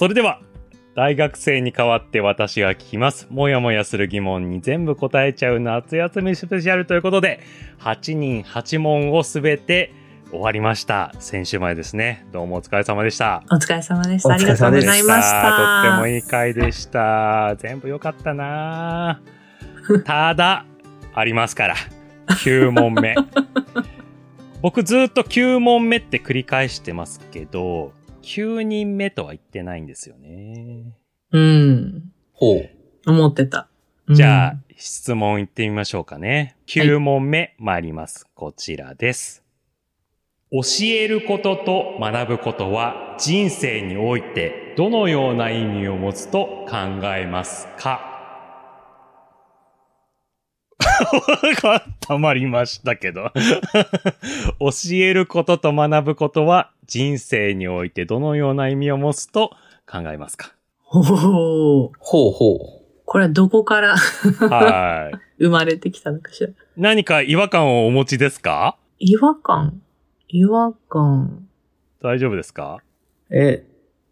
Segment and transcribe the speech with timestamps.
[0.00, 0.40] それでは、
[0.94, 3.26] 大学生に代わって私が聞きます。
[3.28, 7.40] もやもやする疑問に全部答えちゃう夏休みスペシャルということで、
[7.80, 9.92] 8人8問をすべて
[10.30, 11.12] 終わりました。
[11.18, 12.26] 先週前ですね。
[12.32, 13.42] どうもお疲れ様でした。
[13.52, 14.30] お疲れ様でした。
[14.30, 15.82] おありがとうございました。
[15.82, 17.56] とってもいい回でした。
[17.58, 19.20] 全部良かったな
[20.06, 20.64] ただ、
[21.12, 21.74] ありますから。
[22.26, 23.16] 9問目。
[24.62, 27.92] 僕ずっと9問目って繰り返してますけど、
[28.22, 30.92] 9人目とは言ってないんですよね。
[31.32, 32.12] うん。
[32.32, 32.70] ほう。
[33.06, 33.68] 思ってた。
[34.08, 36.56] じゃあうん、質問いってみましょうかね。
[36.66, 38.26] 9問目参ります。
[38.34, 39.44] こちらです。
[40.52, 46.76] 教えることと学ぶことは人生においてどのような意味を持つと考
[47.16, 48.09] えますか？
[52.00, 53.30] たまりましたけど。
[54.58, 59.50] 教えることと学ぶことは人生においてどのような意味を持つと
[59.90, 60.52] 考えますか？
[60.82, 61.04] ほう。
[61.98, 62.80] ほうほう。
[63.06, 65.16] これはどこからはい。
[65.44, 66.50] 生まれてきたのかしら？
[66.76, 68.76] 何か違和感をお持ちですか？
[68.98, 69.80] 違和感？
[70.28, 71.46] 違和感。
[72.02, 72.78] 大丈夫ですか？
[73.30, 73.64] え、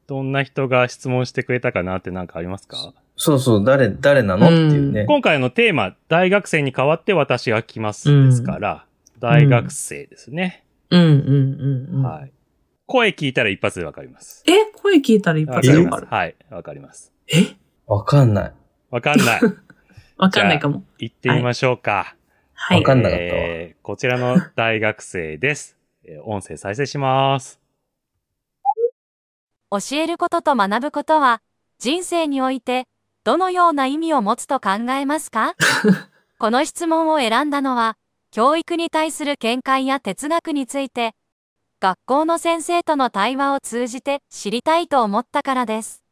[0.07, 2.93] どんな人が質問してくれたかなって何かありますか？
[3.21, 4.47] そうそう、誰、誰なの？
[4.47, 5.05] っていうね。
[5.05, 8.87] 今回のテーマ、大学生に代わって私が来ますですから、
[9.19, 12.03] 大学生ですね、うんうんうんうん。
[12.03, 12.33] はい。
[12.87, 14.45] 声聞いたら一発でわかります。
[14.47, 14.73] え？
[14.73, 16.03] 声聞いたら一わかり発でわかる。
[16.07, 17.13] ますはい、わかります。
[17.27, 17.57] え？
[17.87, 18.53] わかんない。
[18.91, 19.41] わかんない。
[20.17, 20.85] わかんないかも。
[20.99, 22.15] 行ってみましょうか。
[22.55, 22.85] はいわ。
[22.85, 25.77] かんなかったわえーこちらの大学生です。
[26.05, 27.61] えー音声再生します。
[29.71, 31.43] 教えることと学ぶことは
[31.79, 32.87] 人生において
[33.29, 35.55] どのような意味を持つと考えますか？
[36.41, 37.99] この質問を選んだのは
[38.31, 41.15] 教育に対する見解や哲学について
[41.79, 46.03] 学校の先生との対話を通じて知りたいと思ったからです。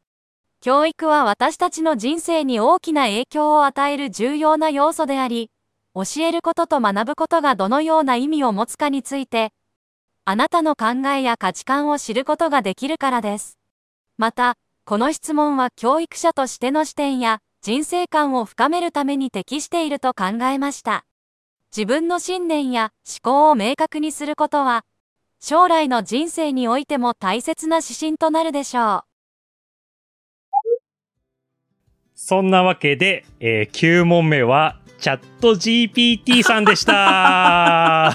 [0.60, 5.50] 教育は私たちの人生に大きな影響を与える重要な要素であり、
[5.94, 9.54] 教えることと学ぶことがどのような意味を持つかについて、
[10.26, 13.58] あなたの考えや価値観を知ることができるからです。
[14.18, 21.04] また、この質問は教育者としての視点や人生観を深めるために適していると考えました。
[21.76, 24.84] 自分の信念や思考を明確にすることは、
[25.40, 29.04] 将来の人生においても大切な指針となるでしょう。
[32.14, 38.14] そんなわけで、えー9問目は、チャット GPT さんでした。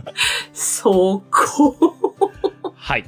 [0.54, 1.76] そこ。
[2.74, 3.04] はい。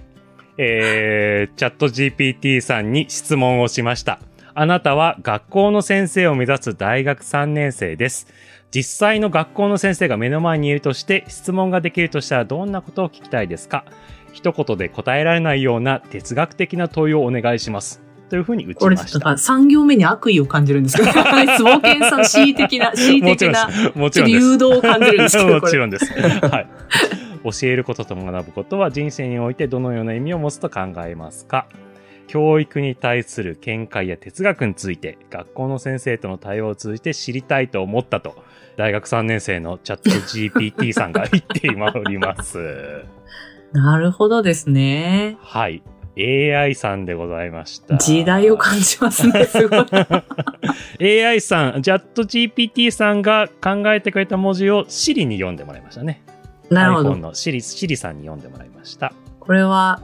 [0.60, 4.18] えー、チャット GPT さんに質問をしました。
[4.54, 8.26] あなたは学校の先生を目指す大学3年生です。
[8.74, 13.84] 実際の学校の先生が目の前にいるとして質問ができるとしたらどんなことを聞きたいですか？
[14.32, 18.02] 一言で答えられないような哲学的な問いをお願いします。
[18.28, 19.10] というふうに打ち俺ました。
[19.12, 23.70] ちょっとなんか3行目に悪意を感じるんですけど、 冒険さん恣意的な、恣意的な。
[24.26, 25.70] 誘導を感じるんですけど、もこれ。
[25.72, 26.12] ちろんです。
[26.12, 26.66] はい。
[27.44, 31.66] 教えることと学ぶことは人生においてどのような意味を持つと考えますか？
[32.26, 38.36] 教育に対する見解や哲学について学校の先生との対話を通じて知りたいと思ったと
[38.76, 43.04] 大学3年生のチャット GPT さんが言っております。
[43.72, 45.36] なるほどですね。
[45.40, 45.82] はい。
[46.20, 47.96] AI さんでございました。
[47.96, 49.86] 時代を感じますね、すごい。
[51.24, 56.22] AI さん、チャット GPT さんが考えてくれた文字を Siri に読んでもらいましたね。
[56.70, 57.16] なるほど。
[57.16, 59.12] の Siri, Siri さんに読んでもらいました。
[59.40, 60.00] これは、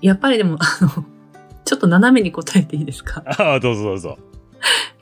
[0.00, 1.04] やっぱりでも、あの、
[1.64, 3.22] ちょっと斜めに答えていいですか？
[3.26, 4.18] ああ、どうぞどうぞ。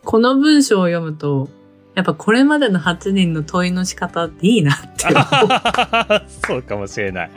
[0.05, 1.49] この文章を読むと、
[1.95, 7.31] やっぱこれまでの8人の問いの仕方でいいなって思 そうかもしれない。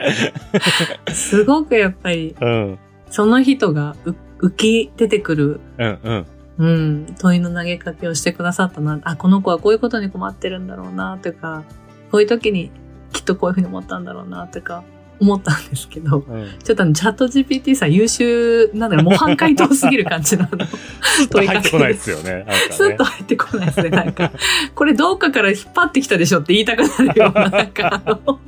[1.07, 1.11] う。
[1.11, 2.79] すごくやっぱり、うん。
[3.09, 6.25] その人がう浮き出てくる、うんうん。
[6.57, 8.99] うん、問いの投げかけをしてくださったな。
[9.03, 11.63] あ、この子はこういうことに困ってるんだろうな、とか、
[12.11, 12.69] こういう時に
[13.11, 14.83] きっとこういうふうに思ったんだろうな、とか、
[15.19, 16.47] 思ったんですけど、うん。
[16.63, 20.65] ちょっとあの、チャット GPT さん優秀なんだろう、模範解答すぎる感じなの。
[21.01, 22.45] スッと入ってこないですよね。
[22.71, 24.31] スッと入ってこないですね、なんか。
[24.73, 28.39] これどっかから引っ張ってきたでしょって言いたくなるような、なんかあの、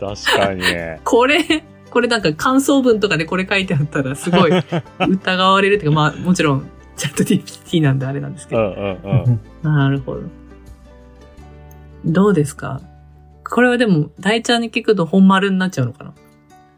[0.00, 0.62] 確かに。
[1.04, 4.52] これ、これなんか感想文とかでこれ書いてあったらすごい
[4.98, 8.62] 疑われるっていうか、まあもちろんチャット GPT なんであれなんですけど。
[8.62, 9.40] うんうんうん。
[9.62, 10.22] なるほど。
[12.04, 12.80] どうですか？
[13.48, 16.12] これはでも、大ちゃんに聞くと本丸になっちゃうのかな？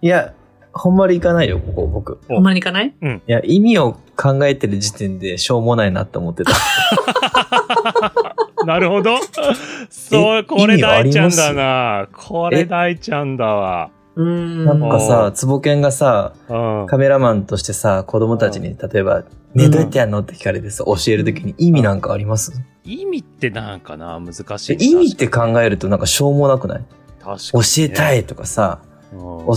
[0.03, 0.35] いや、
[0.73, 2.21] ほんまりいかないよ、ここ、僕。
[2.29, 2.89] お本丸にいかない？
[2.89, 2.93] い
[3.27, 6.53] や、意味を考えてる時点でしょうもないなって思ってた。
[8.67, 9.17] なるほど。
[9.91, 12.09] そう、これ意味あ大ちゃんだな。
[12.13, 13.91] これ大ちゃんだわ。
[14.17, 14.65] うん。
[14.65, 16.87] なんかさ、つぼけんがさ、うん。
[16.89, 19.23] カメラマンとしてさ、子供たちに、例えば、
[19.55, 20.19] ね、どうやってやんの？
[20.21, 22.53] って聞かれてさ、教えるときに意味なんかあります？
[22.85, 24.21] 意味ってなんかな？
[24.21, 24.91] 難しい。
[24.91, 26.85] 意味って考えるとなんかしょうもなくない？
[27.21, 27.83] 確か教にい。
[27.85, 28.97] えたいとかさ、うん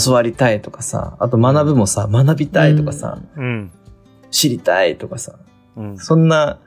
[0.06, 3.72] 教わりたいとかさ、あと学ぶもさ、学びたいとかさ、うん。
[4.32, 5.34] 知りたいとかさ、
[5.76, 5.98] うん。
[5.98, 6.60] そんな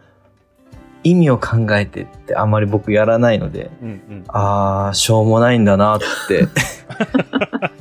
[1.04, 4.24] 意味を考えてってあんまり僕やらないので、うんうん。
[4.28, 6.48] あー、しょうもないんだなって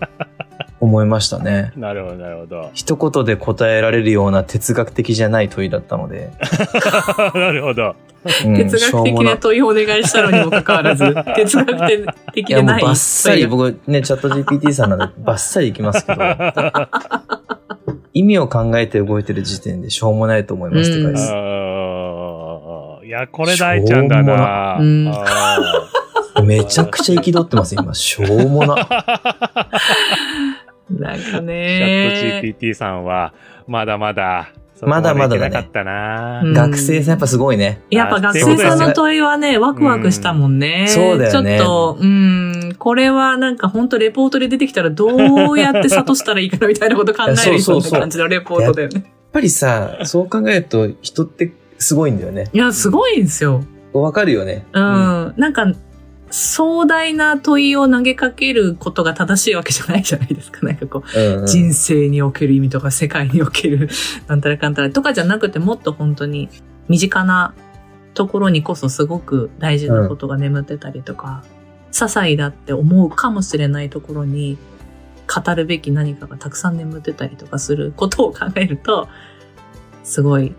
[0.91, 1.71] 思いましたね。
[1.77, 2.69] なるほど、なるほど。
[2.73, 6.31] 一言で答えられるような哲学的じゃない問いだったので、
[7.33, 7.95] なるほど。
[8.45, 11.05] うん哲学的な問いをお願いしたのにもかかわらず、
[11.35, 12.83] 哲学的いやもうでない。
[12.83, 16.21] バッサリ、僕ね、チャット GPT さんなんで バッサリいきますけど、
[18.13, 21.33] 意味を考えて動いてる時点でしょうもないと思いますって書いてます。
[23.07, 24.77] いや、これ大ちゃんだな。
[26.43, 27.93] めちゃくちゃ憤ってます、今。
[27.93, 28.75] しょうもな。
[31.01, 32.41] なんかチャッね。
[32.41, 33.33] ト GPT さんは、
[33.67, 34.51] まだまだ、
[34.81, 36.41] まだまだだねなかったな。
[36.43, 37.81] うん学生さんやっぱすごいね。
[37.91, 40.87] やっぱ学生さんの問いはね、ワクワクしたもんね。
[40.87, 45.07] そうだよねちょっと、うん、これはなんか本当レポートで出てきたらど
[45.51, 49.01] うやって諭したらいいかなみたいなこと考えるようないやそうそうそう感じのレポートだよね。
[49.03, 52.49] やっぱりさ、そう考えると人ってすごいんだよね。
[52.51, 53.63] いや、すごいんですよ。
[53.93, 54.65] わかるよね。
[54.73, 55.33] うん。
[55.37, 55.71] なんか、
[56.31, 60.65] 壮大な問いを投げかけることが正しいわけじゃないじゃないですか。
[60.65, 63.89] なんかこう、うんうん人生における意味とか世界における
[64.27, 66.49] なんたらかんたらとかじゃなくてもっと本当に
[66.87, 67.53] 身近な
[68.13, 71.43] ところにこそすごく大事なことが眠ってたりとか、
[71.91, 74.57] 些細だって思うかもしれないところに
[75.27, 79.07] 語るべき何かがたくさん眠ってたりとかすることを考えると、
[80.03, 80.53] すごい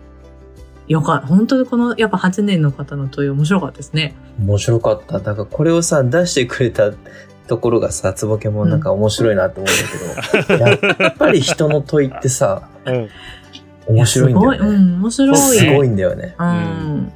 [0.87, 1.27] よかった。
[1.27, 4.15] 本当にこのやっぱ8年の方の問い面白かったですね。
[4.39, 5.19] 面白かった。
[5.19, 6.91] だからこれをさ、出してくれた
[7.47, 13.09] ところがさ、つぼけもなんか面白いなと思うんだけど、やっぱり人の問いってさ、 うん。
[13.85, 14.57] 面白いんだよね。
[14.57, 15.37] すごい、うん、面白い。
[15.37, 16.35] すごいんだよね。
[16.39, 17.11] うん。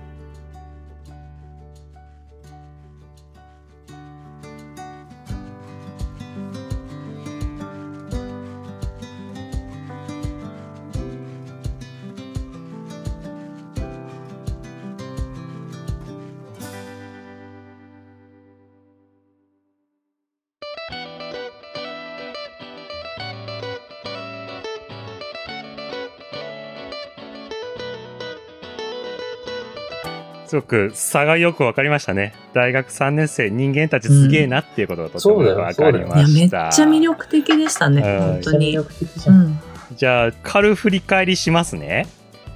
[30.47, 32.33] すごく差がよくわかりましたね。
[32.53, 36.83] 大学3年生、人間たちすげえなっていうことがとてもそうだよわかりいや、めっちました。
[36.83, 38.71] ゃ魅力的でしたね、うん本当に。
[38.71, 39.35] じゃん。
[39.35, 39.59] うん。
[39.95, 42.07] じゃあ、軽振り返りしますね。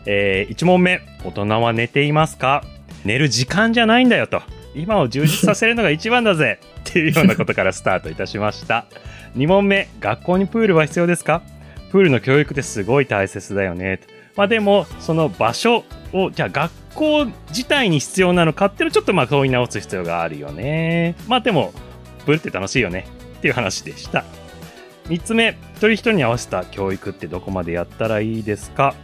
[0.05, 1.01] えー、1問目。
[1.23, 2.63] 大人は寝ていますか？
[3.05, 4.41] 寝る時間じゃないんだよと。
[4.73, 6.59] 今を充実させるのが一番だぜ
[6.89, 8.85] っていうようなことからスタートいたしました。
[9.38, 9.88] 2問目。
[9.99, 11.41] 学校にプールは必要ですか？
[11.91, 13.99] プールの教育ってすごい大切だよね。
[14.41, 15.83] まあでも、その場所
[16.13, 21.13] を、じゃあ学校自体に必要なのかっていうのをちょっとまあ問い直す必要があるよね。
[21.27, 21.73] まあでも、
[22.25, 23.05] プールって楽しいよね
[23.38, 24.23] っていう話でした。
[25.09, 28.95] 3つ目、一人一人に合わせた教育ってどこまでやったらいいですか？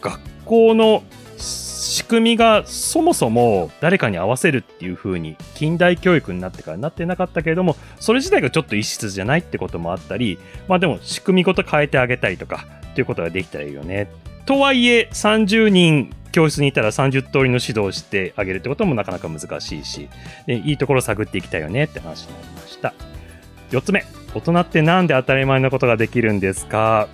[0.00, 1.04] 学校の
[1.36, 10.38] 仕組みがそもそも誰かに合わせるっていう風に近代教育になってからなってなかったけれどもそれ自体がちょっと異質じゃないってこともあったり
[10.68, 14.10] まあでも仕組みごと変えてあげたりとかっていうことができたらいいよね
[14.50, 20.08] とはいえ30人教室にいたら30通りの指導をしてあげるってこともなかなか難しいし
[20.44, 22.92] でいいところを探っていきたいよねって話になりました。
[23.70, 24.04] 4つ目。
[24.34, 27.06] 大人ってなんで当たり前なことができるんですか？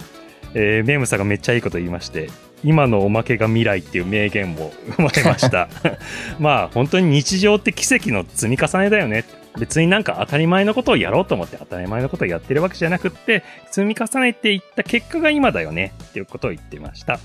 [0.54, 2.30] えー、メームさんがめっちゃいいこと言いまして
[2.64, 5.68] 今のおまけが未来っていう名言も生まれました。
[6.40, 9.26] まあ本当に日常って奇跡の積み重ねだよね
[9.58, 17.18] 別になんか当たり前のことをやろうと思って当たり前のことをやってるわけじゃなくって積み重ねていった結果が今だよねっていうことを言ってました。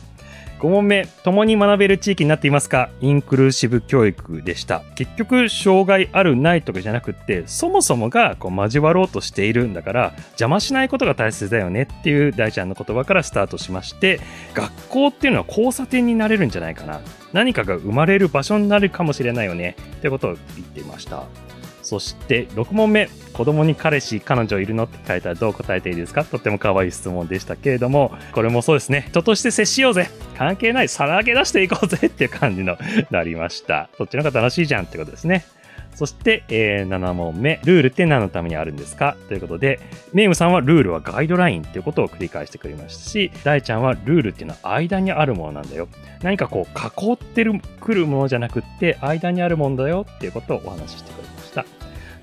[0.59, 2.91] 5問目共に学べる地域になっていますか？
[3.01, 4.83] インクルーシブ教育でした。
[4.93, 14.19] 結局障害あるないとかじゃなくってそもそもがこう交わろうとしているんだから邪魔しないことが大切だよねっていう大ちゃんの言葉からスタートしまして
[14.53, 17.01] 学校っていうのは交差点になれるんじゃないかな。
[17.33, 21.23] 何かが生まれる場所になるかもしれないよねってことを言っていました。
[21.91, 23.09] そして6問目。
[23.33, 26.23] 子供に彼氏彼女いるのって書いたらどう答えていいですか？
[26.23, 28.13] とっても可愛い質問でしたけれども。
[28.31, 29.07] これもそうですね。
[29.09, 30.07] 人として接しようぜ。
[30.37, 30.87] 関係ない。
[30.87, 32.77] さらけ出していこうぜっていう感じの
[33.11, 33.89] なりました。
[33.97, 35.43] そっちの方が楽しいじゃんってことですね。
[35.95, 37.59] そして、えー7問目。
[37.65, 39.17] ルールって何のためにあるんですか？
[39.27, 39.81] ということで
[40.13, 45.89] メイムさんはルールはガイドラインっていうことを繰り返してくれましたし大ちゃんはルールっていうのは間にあるものなんだよ。
[46.23, 51.40] 何かこう囲ってるくるものじゃなくって間にあるもんだよっていうことをお話ししてくれました。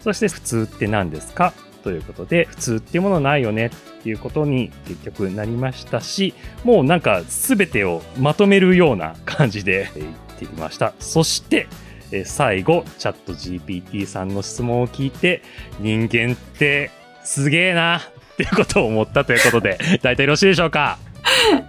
[0.09, 1.53] そして普通って何ですか？
[1.83, 3.71] とということで、普通っていうものないよねっ
[4.03, 6.35] ていうことに結局なりましたし、
[6.65, 10.07] もうなんか全てをまとめるような感じで 言っ
[10.38, 10.93] ていました。
[10.99, 11.67] そして、
[12.11, 15.43] えー最後、チャット GPT さんの質問を聞いて、
[15.79, 16.91] 人間って
[17.23, 18.03] すげえなっ
[18.37, 20.99] ていうことを思ったということで、 大体よろしいでしょうか？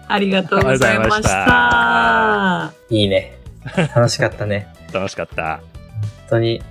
[0.08, 1.46] ありがとうございましありがとうございました
[2.90, 2.96] た。
[2.96, 3.38] いいね。
[3.96, 4.68] 楽しかったね。
[4.94, 5.58] 楽しかった。
[5.58, 5.62] 本
[6.30, 6.62] 当に、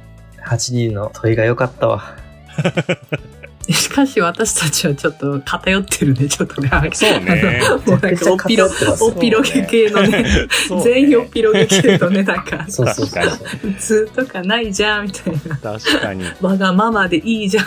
[0.48, 2.16] 8人の問いが良かったわ。
[3.70, 6.70] しかし私たちはちょっと偏ってるね、ちょっとね。
[6.94, 7.60] そうね。
[7.86, 8.66] もうなんかおっぴろ
[9.00, 10.24] おっぴろげ系のね、
[10.66, 13.72] そうね全員おっぴろげ系のね、なんか、 そうそうそうそう。
[13.72, 15.56] 普通とかないじゃん、みたいな。
[15.58, 16.24] 確かに。
[16.40, 17.64] わがままでいいじゃん。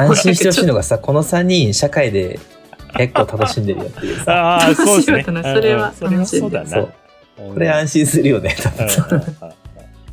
[0.00, 2.40] 安心してほしいのがさ、この3人、社会で
[2.96, 4.32] 結構楽しんでるよっていうさ。
[4.32, 5.18] ああ、そうですね。
[5.18, 6.70] 楽しいのそれはうんうんそれはそうだな。
[6.70, 6.92] そう
[7.54, 8.88] これ安心するよね、多分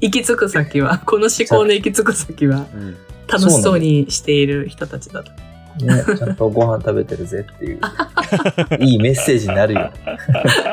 [0.01, 2.65] 行き着く先は、 この思考の行き着く先は、
[3.27, 5.31] 楽しそうにしている人たちだと。
[5.83, 7.79] ね、ちゃんとご飯食べてるぜっていう、
[8.79, 9.91] いいメッセージになるよ。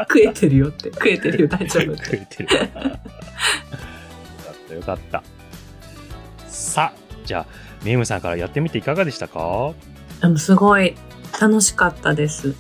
[0.09, 2.05] 食えてるよって、食えてるよ、大丈夫って。
[2.05, 2.49] 食えてる。
[2.55, 2.67] よか
[4.53, 5.23] った、よかった。
[6.47, 7.47] さあ、じゃあ、
[7.85, 9.73] メイムさんからやってみていかがでしたか？
[10.21, 10.95] でもすごい
[11.41, 12.55] 楽しかったです。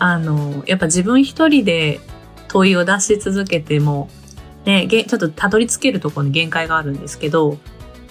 [0.00, 2.00] あの、やっぱ自分一人で
[2.48, 4.08] 問いを出し続けても、
[4.66, 7.56] ね、げちょっとたどり着けるところに限界があるんですけど、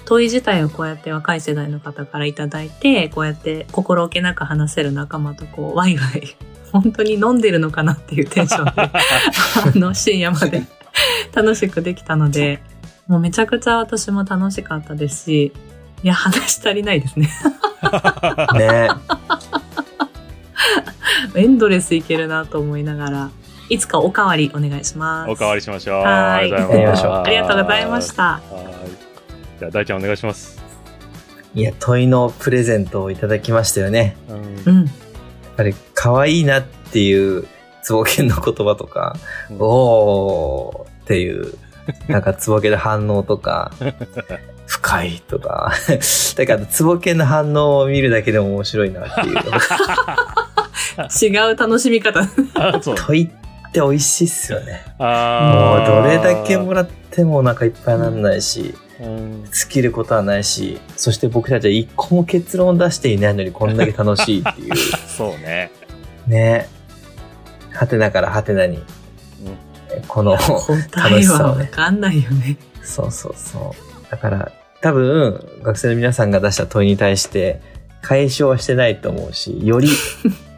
[0.06, 6.36] 問い自体をこうやって若い世代の方からいただいて、こうやって心置けなく話せる仲間とこう、ワイワイ、
[6.72, 8.92] 本当に飲んでるのかなっていうテンションで、 あ
[9.76, 10.64] の、深夜まで
[11.34, 12.62] 楽しくできたので、
[13.08, 15.54] もうめちゃくちゃ私も楽しかったですし、
[16.04, 17.30] いや、話足りないですね。
[18.54, 18.90] ね。
[21.36, 23.30] エンドレスいけるなと思いながら、
[23.70, 25.32] いつかおかわりお願いします。
[25.32, 26.04] おかわりしましょう。
[26.04, 26.82] はいありがとうござ
[27.80, 28.42] いました。
[29.60, 30.62] じゃあ、大ちゃんお願いします。
[31.56, 34.18] いや、問いのプレゼントをいただきましたよね。
[34.30, 34.86] うんうん。
[34.86, 34.94] やっ
[35.56, 37.48] ぱり可愛いなっていう、
[37.82, 39.16] つぼけんの言葉とか、
[39.50, 41.54] うんおーっていう、
[42.08, 43.72] なんかつぼけの反応とか、
[44.68, 45.72] 深いとか、
[46.36, 49.38] だからつぼけんの反応を見るだけでも面白いなっていう。
[51.22, 52.28] 違う楽しみ方。
[52.96, 53.30] 問いっ
[53.76, 54.82] て美味しいっすよね。
[54.98, 64.76] もうどれだけもらってもお腹いっぱいなんないし、うん尽きることはないし、そして僕たちは一個も結論を出していないのにこんだけ楽しいっていう。
[65.08, 65.70] そうね。
[66.28, 66.70] ね。
[67.74, 68.82] はてなからはてなに、
[70.08, 72.58] この、答えはわかんないよね。
[72.84, 73.76] そうそうそ
[74.08, 74.12] う。
[74.12, 74.52] だから、
[74.82, 77.60] 多分、学生の皆さんが出した問いに対して、
[78.02, 79.90] 解消はしてないと思うし、より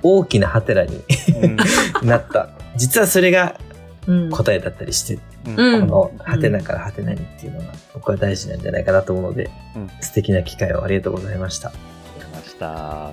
[0.04, 1.02] 大きなハテナに
[1.42, 1.58] うん
[2.08, 2.50] なった。
[2.78, 3.60] 実はそれが
[4.08, 4.30] うん。
[4.30, 11.70] 答えだったりして、うんうんこのハテナからハテナにっていうのが僕は大事なんじゃないかなと思うので、うん素敵な機会をありがとうございました。
[11.70, 11.80] わか
[12.20, 13.12] りました。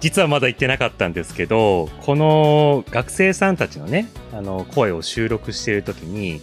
[0.00, 6.40] 実はまだ言ってなかったんですけど、この学生さんたちのね、あの、声を収録しているときに、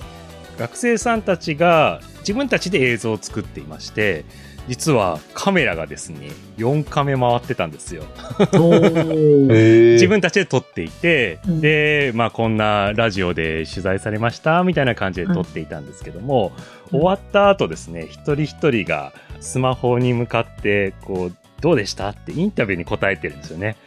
[0.60, 4.26] 学生さんたちが自分たちで映像を作っていまして、
[4.68, 8.04] 実はカメラがですね、4カメ回ってたんですよ。
[8.38, 11.62] 自分たちで撮っていて、うん。
[11.62, 16.52] で、まあこんなラジオで取材されました、みたいな感じで撮っていたんですけども、
[16.92, 17.00] うん。
[17.00, 23.78] 終わった後ですね、一人一人がスマホに向かって、こう、どうでしたってインタビューに答えてるんですよね。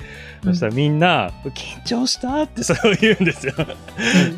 [0.42, 3.54] そしたらみんな、緊張したって それを言うんですよ。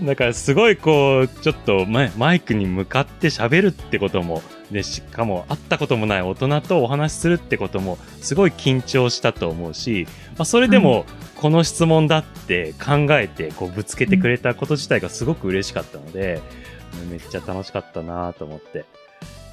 [0.02, 10.06] だからすごいこう、ちょっとマイマイクに向かって喋るってことも、で、しかも会ったこともない大人とお話しするってことも、すごい緊張したと思うし、
[10.38, 11.04] まあ、それでも、
[11.36, 16.40] この質問だって考えて、こう、ぶつけてくれたこと自体がすごく嬉しかったので、
[17.10, 18.84] めっちゃ楽しかったなと思って。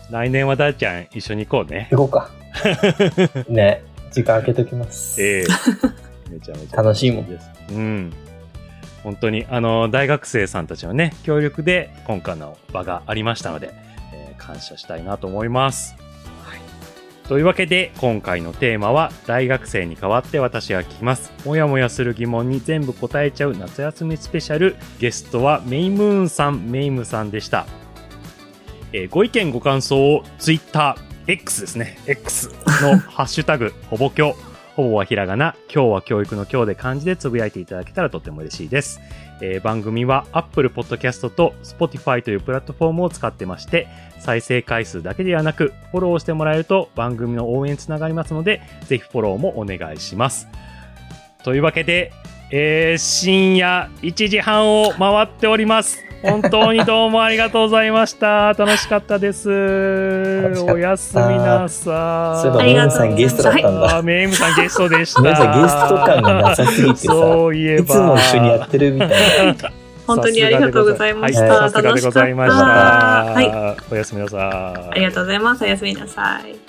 [0.09, 1.88] 来年は大ちゃん一緒に行こうね。
[1.91, 2.31] 行こうか。
[3.47, 3.83] ね。
[4.11, 5.21] 時間空けときます。
[5.21, 5.45] ええ
[6.31, 7.49] めちゃめちゃ楽しいもんです。
[7.71, 8.13] うん。
[9.03, 13.88] 本当に、あの、大学生さんたちのね、協力で今回の場がありましたので、えー
[14.39, 15.96] 感謝したいなと思います。
[16.43, 16.60] はい。
[17.27, 21.31] というわけで、今回のテーマは、大学生に代わって私が聞きます。
[21.46, 24.75] もやもやする疑問に全部答えちゃう夏休みスペシャル。
[25.00, 27.67] ゲストはメイムーンさん、メイムさんでした。
[28.93, 30.96] えーご意見ご感想を Twitter、
[31.27, 32.00] X ですね。
[32.08, 32.50] X
[32.81, 34.36] のハッシュタグ、ほぼきょ
[34.79, 39.01] ほぼはひらがな、今日は教育の今日で漢字でつぶやいていただけたらとても嬉しいです。
[39.41, 50.48] えー番組は Apple Podcast と Spotify というプラットフォームを使ってまして、再生回数だけではなく、フォローしてもらえると番組の応援につながりますので、ぜひフォローもお願いします。
[51.43, 52.13] というわけで、
[52.51, 56.03] えー深夜1時半を回っております。
[56.22, 58.53] 本当にどうもありがとうございました。
[58.58, 59.50] 楽しかったです。
[59.50, 64.01] おやすみなさそういえば、メイムさんゲストだったんだ。
[64.01, 65.22] メイムさんゲストでした。
[65.22, 67.82] メイムさんゲスト感がなさすぎてさ、そういえば。
[67.82, 69.56] いつも一緒にやってるみたいな。
[70.08, 71.41] 本当にありがとうございました。
[71.41, 72.65] はいさすがでございました。
[72.65, 73.77] 楽しかったはい。
[73.91, 74.39] おやすみなさい。
[74.41, 75.63] ありがとうございます。
[75.63, 76.68] おやすみなさい。